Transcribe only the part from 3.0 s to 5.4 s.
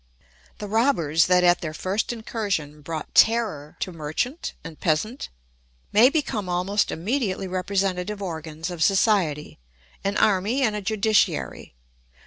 terror to merchant and peasant